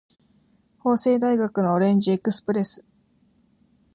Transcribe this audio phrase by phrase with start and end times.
[0.79, 2.83] 法政大学のオレンジエクスプレス